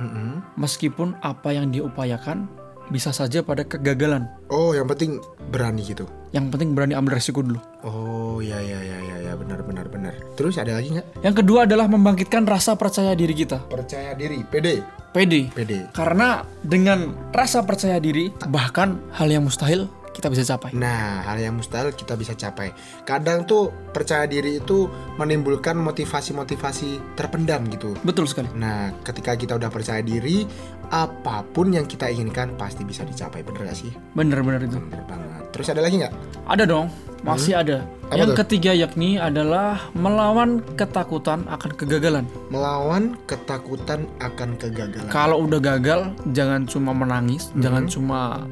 Mm-mm. 0.00 0.56
Meskipun 0.56 1.20
apa 1.20 1.52
yang 1.52 1.68
diupayakan 1.68 2.48
bisa 2.88 3.12
saja 3.12 3.44
pada 3.44 3.68
kegagalan. 3.68 4.24
Oh, 4.48 4.72
yang 4.72 4.88
penting 4.88 5.20
berani 5.52 5.84
gitu. 5.84 6.08
Yang 6.32 6.56
penting 6.56 6.72
berani 6.72 6.96
ambil 6.96 7.20
resiko 7.20 7.44
dulu. 7.44 7.60
Oh, 7.84 8.40
ya 8.40 8.56
ya 8.64 8.80
ya 8.80 8.98
ya 9.04 9.16
ya 9.28 9.32
benar 9.36 9.60
benar 9.60 9.92
benar. 9.92 10.16
Terus 10.40 10.56
ada 10.56 10.80
lagi 10.80 10.96
nggak? 10.96 11.20
Yang 11.20 11.44
kedua 11.44 11.68
adalah 11.68 11.84
membangkitkan 11.84 12.48
rasa 12.48 12.80
percaya 12.80 13.12
diri 13.12 13.36
kita. 13.36 13.68
Percaya 13.68 14.16
diri, 14.16 14.40
pede, 14.48 14.80
PD. 15.12 15.52
pede. 15.52 15.92
Karena 15.92 16.42
dengan 16.64 17.12
rasa 17.28 17.60
percaya 17.62 18.00
diri, 18.00 18.32
bahkan 18.48 19.00
hal 19.12 19.28
yang 19.28 19.44
mustahil 19.44 19.86
kita 20.14 20.30
bisa 20.30 20.46
capai. 20.54 20.70
Nah, 20.78 21.26
hal 21.26 21.42
yang 21.42 21.58
mustahil 21.58 21.90
kita 21.90 22.14
bisa 22.14 22.38
capai. 22.38 22.70
Kadang 23.02 23.42
tuh 23.44 23.74
percaya 23.90 24.30
diri 24.30 24.62
itu 24.62 24.86
menimbulkan 25.18 25.74
motivasi-motivasi 25.74 27.18
terpendam 27.18 27.66
gitu. 27.74 27.98
Betul 28.06 28.30
sekali. 28.30 28.46
Nah, 28.54 28.94
ketika 29.02 29.34
kita 29.34 29.58
udah 29.58 29.68
percaya 29.74 30.00
diri, 30.00 30.46
apa 30.94 31.42
pun 31.42 31.74
yang 31.74 31.90
kita 31.90 32.06
inginkan 32.06 32.54
pasti 32.54 32.86
bisa 32.86 33.02
dicapai. 33.02 33.42
Bener 33.42 33.66
gak 33.66 33.76
sih? 33.76 33.90
Bener-bener 34.14 34.62
itu. 34.62 34.78
Bener 34.78 35.02
banget. 35.10 35.24
Terus 35.54 35.70
ada 35.70 35.86
lagi 35.86 36.02
nggak? 36.02 36.14
Ada 36.50 36.66
dong, 36.66 36.90
masih 37.22 37.54
ada. 37.54 37.86
Apa 38.10 38.18
yang 38.18 38.34
tuh? 38.34 38.38
ketiga 38.42 38.74
yakni 38.74 39.22
adalah 39.22 39.86
melawan 39.94 40.58
ketakutan 40.74 41.46
akan 41.46 41.70
kegagalan. 41.78 42.26
Melawan 42.50 43.14
ketakutan 43.30 44.10
akan 44.18 44.58
kegagalan. 44.58 45.14
Kalau 45.14 45.46
udah 45.46 45.62
gagal, 45.62 46.10
jangan 46.34 46.66
cuma 46.66 46.90
menangis, 46.90 47.54
jangan 47.62 47.86
cuma 47.86 48.50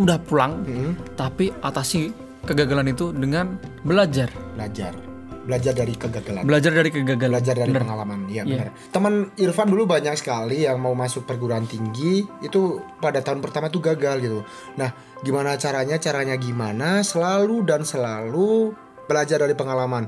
udah 0.00 0.18
pulang, 0.18 0.64
Mm-mm. 0.64 0.92
tapi 1.14 1.52
atasi 1.60 2.08
kegagalan 2.42 2.88
itu 2.88 3.12
dengan 3.12 3.60
belajar. 3.82 4.32
Belajar. 4.56 4.96
Belajar 5.40 5.72
dari 5.72 5.96
kegagalan. 5.96 6.44
Belajar 6.44 6.72
dari 6.72 6.88
kegagalan. 6.88 7.32
belajar 7.32 7.54
dari 7.56 7.72
Bener. 7.72 7.82
pengalaman 7.82 8.20
ya 8.28 8.44
Iya. 8.44 8.44
benar 8.44 8.68
teman 8.92 9.14
Irfan 9.36 9.68
dulu 9.68 9.82
banyak 9.84 10.14
sekali 10.14 10.62
yang 10.68 10.78
mau 10.78 10.92
masuk 10.92 11.24
perguruan 11.24 11.64
tinggi 11.64 12.22
itu 12.40 12.60
pada 13.00 13.18
tahun 13.18 13.40
pertama 13.40 13.66
tuh 13.66 13.80
gagal 13.82 14.20
gitu 14.20 14.40
nah 14.76 14.92
gimana 15.24 15.56
caranya 15.56 15.96
caranya 15.96 16.36
gimana 16.36 17.00
selalu 17.02 17.64
dan 17.64 17.82
selalu 17.82 18.76
belajar 19.08 19.42
dari 19.42 19.56
pengalaman 19.56 20.06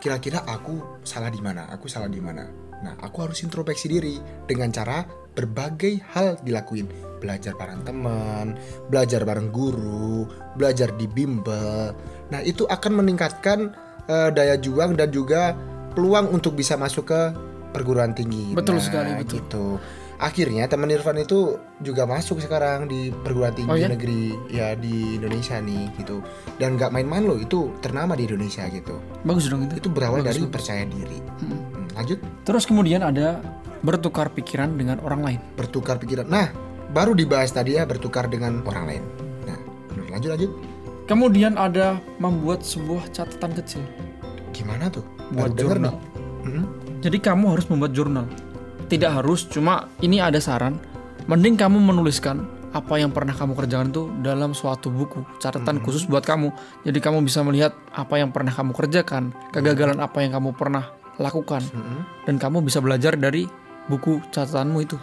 kira-kira 0.00 0.42
aku 0.42 1.04
salah 1.04 1.28
di 1.28 1.38
mana 1.38 1.68
aku 1.68 1.86
salah 1.86 2.08
di 2.08 2.18
mana 2.18 2.48
nah 2.80 2.96
aku 2.98 3.28
harus 3.28 3.44
introspeksi 3.44 3.86
diri 3.86 4.16
dengan 4.48 4.72
cara 4.72 5.04
berbagai 5.32 6.02
hal 6.10 6.36
dilakuin 6.40 6.88
belajar 7.18 7.52
bareng 7.52 7.84
teman 7.84 8.56
belajar 8.88 9.22
bareng 9.22 9.48
guru 9.48 10.24
belajar 10.54 10.90
di 10.94 11.04
bimbel 11.04 11.92
nah 12.28 12.40
itu 12.40 12.64
akan 12.64 13.04
meningkatkan 13.04 13.70
eh, 14.06 14.30
daya 14.30 14.56
juang 14.56 14.96
dan 14.96 15.10
juga 15.10 15.52
peluang 15.90 16.30
untuk 16.30 16.54
bisa 16.54 16.74
masuk 16.74 17.10
ke 17.10 17.22
perguruan 17.70 18.10
tinggi. 18.10 18.50
Betul 18.50 18.78
Nah, 18.78 18.82
sekali, 18.82 19.10
betul. 19.14 19.38
Gitu. 19.38 19.66
Akhirnya 20.18 20.66
teman 20.66 20.90
Irfan 20.90 21.16
itu 21.16 21.54
juga 21.80 22.02
masuk 22.04 22.38
sekarang 22.38 22.86
di 22.86 23.08
perguruan 23.10 23.54
tinggi 23.54 23.70
Oh, 23.70 23.78
ya? 23.78 23.86
negeri 23.86 24.34
ya 24.46 24.74
di 24.74 25.16
Indonesia 25.16 25.56
nih 25.56 25.86
gitu. 25.96 26.18
Dan 26.58 26.74
nggak 26.74 26.90
main-main 26.90 27.24
loh, 27.24 27.38
itu 27.38 27.70
ternama 27.78 28.14
di 28.14 28.26
Indonesia 28.26 28.66
gitu. 28.66 28.98
Bagus 29.22 29.46
dong 29.46 29.64
itu. 29.64 29.78
Itu 29.78 29.88
berawal 29.88 30.20
Bagus, 30.20 30.28
dari 30.34 30.40
bagus. 30.44 30.52
percaya 30.52 30.82
diri. 30.84 31.18
Hmm, 31.40 31.58
lanjut 31.94 32.18
Terus 32.42 32.64
kemudian 32.66 33.00
ada 33.00 33.38
bertukar 33.80 34.32
pikiran 34.32 34.76
dengan 34.76 35.00
orang 35.00 35.20
lain. 35.24 35.40
bertukar 35.56 35.96
pikiran. 35.96 36.28
Nah, 36.28 36.52
baru 36.92 37.16
dibahas 37.16 37.52
tadi 37.54 37.76
ya 37.78 37.86
bertukar 37.88 38.28
dengan 38.28 38.60
orang 38.66 38.84
lain. 38.86 39.02
Nah, 39.46 39.58
lanjut 40.10 40.30
lanjut. 40.36 40.50
Kemudian 41.10 41.58
ada 41.58 41.98
membuat 42.22 42.62
sebuah 42.62 43.10
catatan 43.10 43.50
kecil. 43.58 43.82
Gimana 44.54 44.86
tuh? 44.86 45.02
Buat 45.34 45.58
Baru 45.58 45.74
jurnal. 45.74 45.94
Hmm, 46.46 46.64
Jadi 47.02 47.18
kamu 47.18 47.58
harus 47.58 47.66
membuat 47.66 47.92
jurnal. 47.96 48.26
Tidak 48.86 49.10
harus, 49.10 49.46
cuma 49.50 49.90
ini 50.02 50.22
ada 50.22 50.38
saran. 50.38 50.78
Mending 51.26 51.58
kamu 51.58 51.78
menuliskan 51.78 52.46
apa 52.70 53.02
yang 53.02 53.10
pernah 53.10 53.34
kamu 53.34 53.58
kerjakan 53.58 53.90
itu 53.90 54.06
dalam 54.22 54.54
suatu 54.54 54.94
buku 54.94 55.26
catatan 55.42 55.82
khusus 55.82 56.06
buat 56.06 56.22
kamu. 56.22 56.54
Jadi 56.86 56.98
kamu 57.02 57.26
bisa 57.26 57.42
melihat 57.42 57.74
apa 57.90 58.18
yang 58.18 58.30
pernah 58.30 58.54
kamu 58.54 58.70
kerjakan, 58.74 59.34
kegagalan 59.50 59.98
apa 59.98 60.22
yang 60.22 60.34
kamu 60.38 60.54
pernah 60.54 60.94
lakukan, 61.18 61.60
hmm. 61.60 62.26
dan 62.30 62.38
kamu 62.38 62.62
bisa 62.64 62.78
belajar 62.78 63.18
dari 63.18 63.44
buku 63.90 64.22
catatanmu 64.30 64.78
itu. 64.86 64.96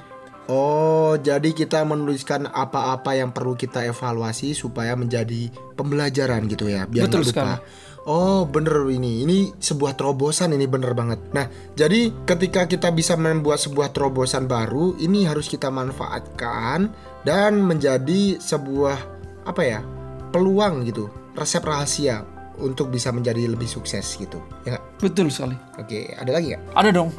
Oh, 0.47 1.19
jadi 1.19 1.51
kita 1.51 1.83
menuliskan 1.83 2.47
apa-apa 2.47 3.19
yang 3.19 3.35
perlu 3.35 3.59
kita 3.59 3.83
evaluasi 3.83 4.55
supaya 4.55 4.95
menjadi 4.95 5.51
pembelajaran 5.75 6.47
gitu 6.47 6.71
ya, 6.71 6.87
biar 6.87 7.11
Betul 7.11 7.27
lupa. 7.27 7.59
Oh, 8.07 8.47
bener 8.47 8.87
ini. 8.87 9.27
Ini 9.27 9.59
sebuah 9.59 9.99
terobosan 9.99 10.55
ini 10.55 10.63
bener 10.63 10.95
banget. 10.95 11.19
Nah, 11.35 11.51
jadi 11.75 12.15
ketika 12.23 12.63
kita 12.63 12.95
bisa 12.95 13.19
membuat 13.19 13.59
sebuah 13.59 13.91
terobosan 13.91 14.47
baru, 14.47 14.95
ini 15.03 15.27
harus 15.27 15.51
kita 15.51 15.67
manfaatkan 15.67 16.95
dan 17.27 17.59
menjadi 17.59 18.39
sebuah 18.39 18.97
apa 19.43 19.63
ya? 19.67 19.83
peluang 20.27 20.83
gitu, 20.83 21.07
resep 21.39 21.63
rahasia 21.63 22.23
untuk 22.59 22.91
bisa 22.91 23.15
menjadi 23.15 23.47
lebih 23.47 23.67
sukses 23.67 24.15
gitu. 24.19 24.43
Ya? 24.67 24.79
Betul 24.99 25.31
sekali. 25.31 25.55
Oke, 25.79 26.11
ada 26.15 26.31
lagi 26.35 26.51
nggak? 26.51 26.63
Ada 26.75 26.89
dong. 26.91 27.09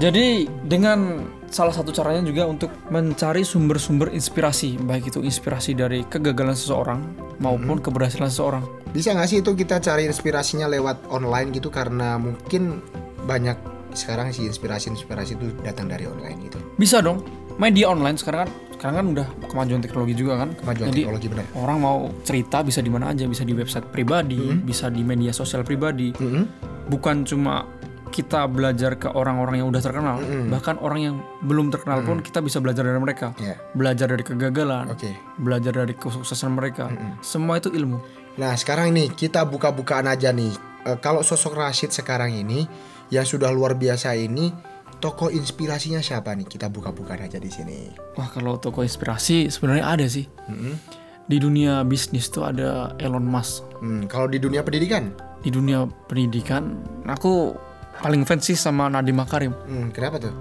Jadi 0.00 0.48
dengan 0.64 1.28
salah 1.52 1.74
satu 1.76 1.92
caranya 1.92 2.24
juga 2.24 2.48
untuk 2.48 2.72
mencari 2.88 3.44
sumber-sumber 3.44 4.08
inspirasi, 4.16 4.80
baik 4.80 5.12
itu 5.12 5.20
inspirasi 5.20 5.76
dari 5.76 6.08
kegagalan 6.08 6.56
seseorang 6.56 7.00
maupun 7.44 7.76
keberhasilan 7.76 8.32
seseorang. 8.32 8.64
Bisa 8.92 9.12
nggak 9.12 9.28
sih 9.28 9.38
itu 9.44 9.52
kita 9.52 9.80
cari 9.80 10.08
inspirasinya 10.08 10.68
lewat 10.68 11.12
online 11.12 11.52
gitu 11.52 11.68
karena 11.68 12.16
mungkin 12.16 12.80
banyak 13.28 13.56
sekarang 13.92 14.32
sih 14.32 14.48
inspirasi-inspirasi 14.48 15.36
itu 15.36 15.52
datang 15.60 15.92
dari 15.92 16.08
online 16.08 16.48
gitu. 16.48 16.58
Bisa 16.80 17.04
dong. 17.04 17.20
Media 17.60 17.92
online 17.92 18.16
sekarang 18.16 18.48
kan 18.48 18.50
sekarang 18.72 18.94
kan 18.98 19.06
udah 19.14 19.26
kemajuan 19.52 19.80
teknologi 19.84 20.14
juga 20.16 20.42
kan. 20.42 20.56
Kemajuan 20.56 20.86
Jadi 20.90 21.00
teknologi 21.04 21.28
benar. 21.28 21.46
orang 21.54 21.78
mau 21.78 21.98
cerita 22.24 22.64
bisa 22.64 22.80
di 22.80 22.90
mana 22.90 23.12
aja, 23.12 23.28
bisa 23.28 23.44
di 23.44 23.52
website 23.52 23.86
pribadi, 23.92 24.56
bisa 24.58 24.88
di 24.88 25.04
media 25.04 25.30
sosial 25.30 25.62
pribadi. 25.62 26.10
Mm-mm. 26.16 26.44
Bukan 26.90 27.22
cuma 27.22 27.62
kita 28.12 28.44
belajar 28.44 29.00
ke 29.00 29.08
orang-orang 29.08 29.64
yang 29.64 29.72
udah 29.72 29.80
terkenal, 29.80 30.20
bahkan 30.46 30.76
orang 30.78 31.00
yang 31.00 31.14
belum 31.40 31.72
terkenal 31.72 32.04
pun 32.04 32.20
kita 32.20 32.38
bisa 32.38 32.60
belajar 32.60 32.84
dari 32.84 33.00
mereka. 33.00 33.32
Ya, 33.40 33.56
Belajar 33.72 34.12
dari 34.12 34.20
kegagalan, 34.20 34.92
oke. 34.92 35.08
belajar 35.40 35.72
dari 35.72 35.96
kesuksesan 35.96 36.52
mereka. 36.52 36.92
Semua 37.24 37.56
itu 37.56 37.72
ilmu. 37.72 37.96
Nah 38.36 38.52
sekarang 38.52 38.92
nih 38.92 39.08
kita 39.10 39.48
buka-bukaan 39.48 40.04
aja 40.06 40.28
nih. 40.30 40.52
Eh, 40.84 40.98
kalau 41.00 41.24
sosok 41.24 41.56
Rashid 41.56 41.88
sekarang 41.90 42.36
ini 42.36 42.68
yang 43.08 43.24
sudah 43.24 43.48
luar 43.48 43.72
biasa 43.72 44.12
ini, 44.12 44.52
tokoh 45.00 45.28
inspirasinya 45.28 46.00
siapa 46.00 46.36
nih? 46.36 46.44
Kita 46.44 46.68
buka-bukaan 46.68 47.24
aja 47.24 47.40
di 47.40 47.48
sini. 47.48 47.88
Wah 48.14 48.28
kalau 48.28 48.60
toko 48.60 48.84
inspirasi 48.84 49.48
sebenarnya 49.48 49.84
ada 49.88 50.04
sih. 50.04 50.28
Mm-mm. 50.52 50.76
Di 51.22 51.38
dunia 51.38 51.86
bisnis 51.86 52.26
tuh 52.28 52.44
ada 52.44 52.92
Elon 52.98 53.22
Musk. 53.22 53.62
Hmm, 53.78 54.04
kalau 54.10 54.26
di 54.26 54.36
dunia 54.36 54.60
pendidikan, 54.60 55.14
Di 55.38 55.50
dunia 55.50 55.86
pendidikan, 56.06 56.82
aku 57.02 57.50
paling 57.98 58.22
fans 58.22 58.42
sih 58.42 58.54
sama 58.54 58.86
Nadiem 58.86 59.14
Makarim. 59.14 59.52
hmm, 59.52 59.90
kenapa 59.90 60.16
tuh? 60.18 60.34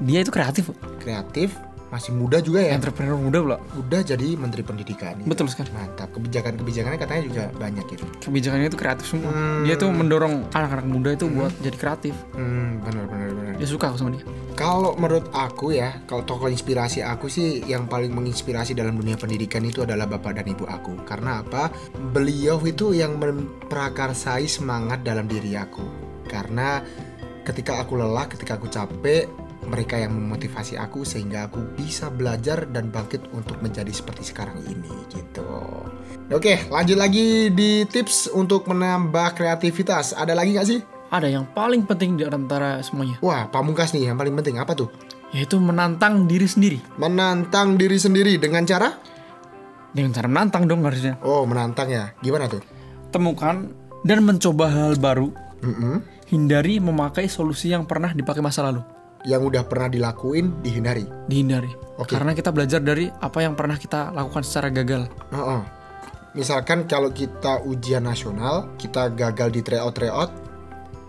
Dia 0.00 0.20
itu 0.20 0.28
kreatif. 0.28 0.72
Kreatif, 0.96 1.52
masih 1.86 2.10
muda 2.10 2.38
juga 2.38 2.62
ya. 2.62 2.72
entrepreneur 2.72 3.12
muda 3.14 3.38
pula 3.38 3.56
Udah 3.74 4.00
jadi 4.00 4.32
menteri 4.32 4.62
pendidikan. 4.62 5.12
gitu. 5.16 5.26
betul 5.26 5.44
sekali 5.44 5.68
Mantap. 5.70 6.08
Kebijakan-kebijakannya 6.10 6.96
katanya 6.96 7.22
juga 7.22 7.42
banyak 7.52 7.84
gitu. 7.88 8.04
kebijakannya 8.20 8.66
itu 8.66 8.78
kreatif 8.78 9.04
semua 9.06 9.28
Hmm. 9.28 9.62
dia 9.62 9.74
tuh 9.74 9.90
mendorong 9.90 10.48
anak-anak 10.50 10.86
muda 10.86 11.10
itu 11.12 11.26
buat 11.26 11.50
jadi 11.58 11.76
kreatif 11.76 12.14
Hmm, 12.32 12.78
benar 12.80 13.04
benar 13.04 13.28
benar. 13.30 13.52
dia 13.54 13.66
suka 13.66 13.88
aku 13.88 13.98
sama 13.98 14.12
dia 14.12 14.24
Kalau 14.52 14.92
menurut 14.94 15.28
aku 15.30 15.72
ya, 15.72 16.04
kalau 16.04 16.20
tokoh 16.22 16.46
inspirasi 16.46 17.00
aku 17.00 17.26
sih 17.26 17.64
yang 17.64 17.84
paling 17.86 18.08
menginspirasi 18.10 18.72
dalam 18.72 18.92
dunia 18.92 19.16
pendidikan 19.16 19.60
itu 19.62 19.80
adalah 19.80 20.04
bapak 20.06 20.36
dan 20.36 20.46
ibu 20.46 20.64
aku. 20.64 21.00
Karena 21.02 21.40
apa? 21.40 21.72
Beliau 22.12 22.60
itu 22.60 22.92
yang 22.92 23.16
memprakarsai 23.16 24.44
semangat 24.46 25.00
dalam 25.00 25.24
diri 25.24 25.56
aku. 25.56 26.09
Karena 26.30 26.78
ketika 27.42 27.82
aku 27.82 27.98
lelah, 27.98 28.30
ketika 28.30 28.54
aku 28.54 28.70
capek, 28.70 29.26
mereka 29.66 29.98
yang 29.98 30.14
memotivasi 30.14 30.78
aku 30.78 31.02
sehingga 31.02 31.50
aku 31.50 31.60
bisa 31.74 32.06
belajar 32.08 32.70
dan 32.70 32.88
bangkit 32.88 33.26
untuk 33.34 33.58
menjadi 33.58 33.90
seperti 33.90 34.22
sekarang 34.24 34.62
ini 34.64 34.94
gitu. 35.10 35.44
Oke, 36.30 36.70
lanjut 36.70 36.94
lagi 36.94 37.50
di 37.50 37.82
tips 37.84 38.30
untuk 38.30 38.64
menambah 38.64 39.34
kreativitas. 39.34 40.14
Ada 40.14 40.32
lagi 40.32 40.54
nggak 40.54 40.68
sih? 40.68 40.80
ada 41.10 41.26
yang 41.26 41.42
paling 41.42 41.82
penting 41.82 42.14
di 42.14 42.22
antara 42.22 42.78
semuanya 42.86 43.18
Wah, 43.18 43.50
pamungkas 43.50 43.90
nih 43.90 44.06
yang 44.06 44.14
paling 44.14 44.30
penting 44.30 44.62
apa 44.62 44.78
tuh? 44.78 44.86
yaitu 45.34 45.58
menantang 45.58 46.30
diri 46.30 46.46
sendiri 46.46 46.78
Menantang 47.02 47.74
diri 47.74 47.98
sendiri 47.98 48.38
dengan 48.38 48.62
cara 48.62 48.94
dengan 49.90 50.14
cara 50.14 50.30
menantang 50.30 50.70
dong 50.70 50.86
harusnya 50.86 51.18
Oh, 51.26 51.42
menantang 51.42 51.90
ya. 51.90 52.14
Gimana 52.22 52.46
tuh? 52.46 52.62
temukan 53.10 53.74
dan 54.06 54.22
mencoba 54.22 54.70
hal 54.70 54.94
baru 54.94 55.34
Mm-mm. 55.66 55.98
Hindari 56.30 56.78
memakai 56.78 57.26
solusi 57.26 57.74
yang 57.74 57.84
pernah 57.84 58.14
dipakai 58.14 58.40
masa 58.40 58.62
lalu 58.62 58.82
Yang 59.26 59.52
udah 59.52 59.62
pernah 59.68 59.92
dilakuin 59.92 60.64
dihindari. 60.64 61.04
dihindari 61.28 61.68
Oke. 62.00 62.16
karena 62.16 62.32
kita 62.32 62.48
belajar 62.54 62.80
dari 62.80 63.10
apa 63.10 63.38
yang 63.44 63.52
pernah 63.52 63.76
kita 63.76 64.14
lakukan 64.14 64.46
secara 64.46 64.72
gagal 64.72 65.10
Heeh. 65.34 65.62
Misalkan 66.30 66.86
kalau 66.86 67.10
kita 67.10 67.58
ujian 67.66 68.06
nasional, 68.06 68.70
kita 68.78 69.10
gagal 69.10 69.50
di 69.50 69.66
tryout 69.66 69.98
tryout, 69.98 70.30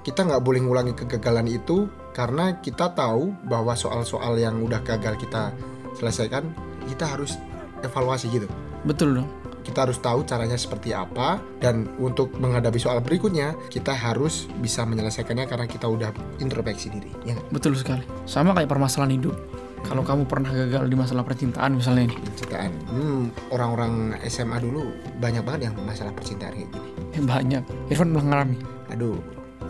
kita 0.02 0.26
nggak 0.26 0.42
boleh 0.42 0.66
ngulangi 0.66 0.98
kegagalan 0.98 1.46
itu 1.46 1.86
karena 2.10 2.58
kita 2.58 2.90
tahu 2.98 3.30
bahwa 3.46 3.78
soal-soal 3.78 4.34
yang 4.42 4.58
udah 4.66 4.82
gagal 4.82 5.22
kita 5.22 5.54
selesaikan, 5.94 6.50
kita 6.90 7.06
harus 7.06 7.38
evaluasi 7.86 8.34
gitu. 8.34 8.50
betul 8.82 9.22
dong 9.22 9.30
Kita 9.62 9.86
harus 9.86 9.98
tahu 10.02 10.26
caranya 10.26 10.58
seperti 10.58 10.92
apa 10.92 11.38
dan 11.62 11.86
untuk 12.02 12.34
menghadapi 12.38 12.82
soal 12.82 13.00
berikutnya, 13.00 13.54
kita 13.70 13.94
harus 13.94 14.50
bisa 14.60 14.84
menyelesaikannya 14.84 15.46
karena 15.46 15.66
kita 15.70 15.86
udah 15.86 16.10
introspeksi 16.42 16.90
diri. 16.90 17.12
Ya 17.24 17.38
betul 17.54 17.78
sekali 17.78 18.04
sama 18.26 18.58
kayak 18.58 18.70
permasalahan 18.70 19.18
hidup 19.22 19.36
kalau 19.82 20.06
kamu 20.06 20.30
pernah 20.30 20.54
gagal 20.54 20.86
di 20.86 20.98
masalah 20.98 21.26
percintaan 21.26 21.78
misalnya 21.78 22.14
ini 22.14 22.16
percintaan. 22.22 22.72
Hmm, 22.90 23.24
orang-orang 23.50 24.18
SMA 24.30 24.58
dulu 24.62 24.94
banyak 25.18 25.42
banget 25.42 25.72
yang 25.72 25.76
masalah 25.82 26.14
percintaan 26.14 26.54
kayak 26.54 26.70
gini. 26.70 26.90
ya 27.12 27.22
banyak 27.26 27.64
Irfan 27.90 28.14
pernah 28.14 28.26
ngalami 28.30 28.58
Aduh, 28.92 29.18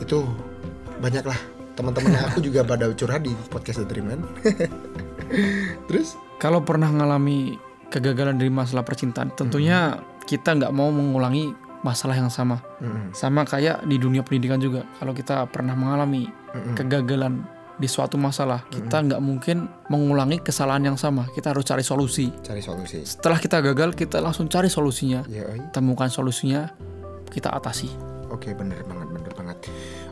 itu 0.02 0.26
banyak 0.98 1.22
lah. 1.22 1.38
Teman-teman 1.78 2.18
aku 2.28 2.42
juga 2.44 2.66
pada 2.66 2.90
curhat 2.92 3.24
di 3.24 3.32
podcast 3.48 3.86
The 3.86 3.88
Dreamland. 3.88 4.26
Terus? 5.88 6.18
kalau 6.42 6.66
pernah 6.66 6.90
ngalami 6.90 7.62
kegagalan 7.92 8.40
dari 8.40 8.48
masalah 8.48 8.82
percintaan 8.82 9.36
tentunya 9.36 10.00
kita 10.24 10.56
nggak 10.56 10.72
mau 10.72 10.88
mengulangi 10.90 11.52
masalah 11.82 12.14
yang 12.14 12.30
sama 12.30 12.62
Mm-mm. 12.80 13.12
sama 13.12 13.44
kayak 13.44 13.84
di 13.84 13.98
dunia 13.98 14.22
pendidikan 14.22 14.58
juga 14.58 14.88
kalau 14.96 15.12
kita 15.12 15.44
pernah 15.46 15.76
mengalami 15.76 16.30
Mm-mm. 16.56 16.74
kegagalan 16.74 17.44
di 17.76 17.90
suatu 17.90 18.14
masalah 18.14 18.62
kita 18.70 19.02
nggak 19.02 19.18
mungkin 19.20 19.66
mengulangi 19.90 20.38
kesalahan 20.38 20.86
yang 20.86 20.98
sama 20.98 21.26
kita 21.34 21.50
harus 21.50 21.66
cari 21.66 21.82
solusi 21.82 22.30
Cari 22.40 22.62
solusi. 22.62 23.02
setelah 23.02 23.36
kita 23.36 23.58
gagal 23.60 23.98
kita 23.98 24.22
langsung 24.22 24.46
cari 24.46 24.70
solusinya 24.70 25.26
Ya, 25.26 25.50
oi. 25.50 25.58
temukan 25.74 26.08
solusinya 26.08 26.70
kita 27.28 27.50
atasi 27.50 27.90
Oke, 28.32 28.56
bener 28.56 28.80
banget. 28.88 29.11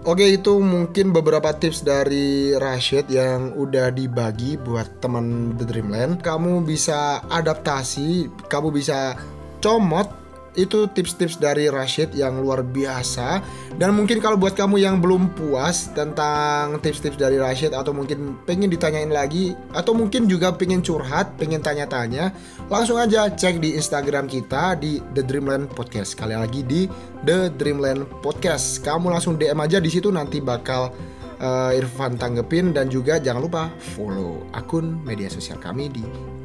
Oke, 0.10 0.26
itu 0.26 0.58
mungkin 0.58 1.13
beberapa 1.13 1.54
tips 1.54 1.86
dari 1.86 2.58
Rashid 2.58 3.13
yang 3.13 3.54
udah 3.54 3.93
dibagi 3.93 4.58
buat 4.58 4.98
teman 4.98 5.54
The 5.54 5.69
Dreamland. 5.69 6.26
Kamu 6.26 6.65
bisa 6.65 7.22
adaptasi, 7.30 8.26
kamu 8.50 8.74
bisa 8.74 9.13
comot 9.62 10.10
itu 10.57 10.89
tips-tips 10.89 11.38
dari 11.38 11.69
Rashid 11.69 12.13
yang 12.17 12.41
luar 12.41 12.65
biasa. 12.65 13.43
Dan 13.75 13.93
mungkin 13.93 14.23
kalau 14.23 14.39
buat 14.39 14.57
kamu 14.57 14.81
yang 14.81 14.97
belum 15.03 15.33
puas 15.38 15.91
tentang 15.93 16.81
tips-tips 16.81 17.19
dari 17.19 17.38
Rashid 17.38 17.75
atau 17.75 17.93
mungkin 17.93 18.39
pengen 18.47 18.71
ditanyain 18.71 19.09
lagi 19.09 19.53
atau 19.75 19.93
mungkin 19.93 20.25
juga 20.25 20.53
pengen 20.53 20.81
curhat, 20.81 21.35
pengen 21.38 21.62
tanya-tanya 21.62 22.33
langsung 22.69 23.01
aja 23.01 23.27
cek 23.29 23.62
di 23.62 23.75
Instagram 23.75 24.29
kita 24.29 24.77
di 24.77 25.01
The 25.17 25.25
Dreamland 25.25 25.73
Podcast. 25.73 26.17
Sekali 26.17 26.38
lagi 26.38 26.62
di 26.65 26.85
The 27.25 27.53
Dreamland 27.53 28.05
Podcast. 28.21 28.81
Kamu 28.85 29.09
langsung 29.09 29.35
DM 29.35 29.59
aja 29.59 29.77
di 29.81 29.89
situ 29.91 30.09
nanti 30.13 30.39
bakal 30.39 30.93
eh, 31.41 31.79
Irfan 31.79 32.15
tanggepin. 32.15 32.71
Dan 32.71 32.88
juga 32.88 33.17
jangan 33.17 33.41
lupa 33.41 33.63
follow 33.97 34.45
akun 34.53 35.01
media 35.03 35.27
sosial 35.27 35.57
kami 35.57 35.89
di 35.89 36.03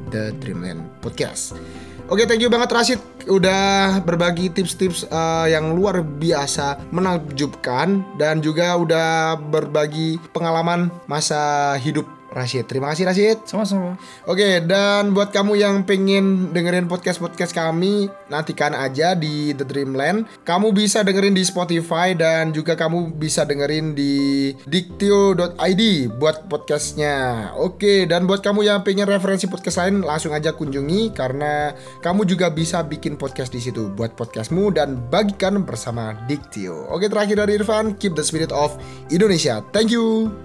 The 0.09 0.33
Dreamland 0.39 1.01
Podcast. 1.01 1.57
Oke, 2.05 2.29
thank 2.29 2.37
you 2.37 2.53
banget 2.53 2.69
Rashid. 2.69 3.01
Udah 3.25 3.97
berbagi 4.05 4.53
tips-tips 4.53 5.09
eh, 5.09 5.57
yang 5.57 5.73
luar 5.73 6.05
biasa 6.05 6.93
menakjubkan 6.93 8.05
dan 8.21 8.45
juga 8.45 8.77
udah 8.77 9.33
berbagi 9.33 10.21
pengalaman 10.29 10.93
masa 11.09 11.73
hidup 11.81 12.05
Rashid. 12.35 12.67
Terima 12.67 12.91
kasih 12.91 13.07
Rashid. 13.07 13.37
sama-sama 13.47 13.95
Oke, 14.27 14.59
dan 14.67 15.15
buat 15.15 15.31
kamu 15.31 15.55
yang 15.55 15.87
pengen 15.87 16.51
dengerin 16.51 16.91
podcast-podcast 16.91 17.55
kami, 17.55 18.11
nantikan 18.27 18.75
aja 18.75 19.15
di 19.15 19.55
The 19.55 19.63
Dreamland. 19.63 20.27
Kamu 20.43 20.75
bisa 20.75 21.01
dengerin 21.07 21.31
di 21.31 21.47
Spotify 21.47 22.11
dan 22.11 22.51
juga 22.51 22.75
kamu 22.75 23.15
bisa 23.15 23.47
dengerin 23.47 23.95
di 23.95 24.51
diktio.id 24.67 25.83
buat 26.19 26.51
podcastnya. 26.51 27.49
Oke, 27.55 28.03
dan 28.03 28.27
buat 28.27 28.43
kamu 28.43 28.67
yang 28.67 28.83
pengen 28.83 29.07
referensi 29.07 29.47
podcast 29.47 29.79
lain, 29.79 30.03
langsung 30.03 30.35
aja 30.35 30.51
kunjungi 30.51 31.15
karena 31.15 31.71
kamu 32.03 32.27
juga 32.27 32.51
bisa 32.51 32.83
bikin 32.83 33.15
podcast 33.15 33.55
di 33.55 33.63
situ 33.63 33.87
buat 33.95 34.11
podcastmu 34.19 34.75
dan 34.75 34.99
bagikan 35.07 35.63
bersama 35.63 36.11
Diktio. 36.27 36.91
Oke, 36.91 37.07
terakhir 37.07 37.39
dari 37.39 37.55
Irfan, 37.55 37.95
keep 37.95 38.11
the 38.11 38.25
spirit 38.25 38.51
of 38.51 38.75
Indonesia. 39.07 39.63
Thank 39.71 39.95
you. 39.95 40.44